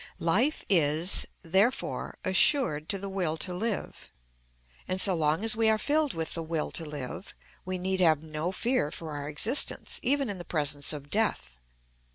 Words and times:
Life 0.17 0.65
is, 0.67 1.27
therefore, 1.43 2.17
assured 2.25 2.89
to 2.89 2.97
the 2.97 3.07
will 3.07 3.37
to 3.37 3.53
live; 3.53 4.11
and 4.87 4.99
so 4.99 5.13
long 5.13 5.43
as 5.45 5.55
we 5.55 5.69
are 5.69 5.77
filled 5.77 6.15
with 6.15 6.33
the 6.33 6.41
will 6.41 6.71
to 6.71 6.83
live 6.83 7.35
we 7.65 7.77
need 7.77 7.99
have 7.99 8.23
no 8.23 8.51
fear 8.51 8.89
for 8.89 9.11
our 9.11 9.29
existence, 9.29 9.99
even 10.01 10.27
in 10.27 10.39
the 10.39 10.43
presence 10.43 10.91
of 10.91 11.11
death. 11.11 11.59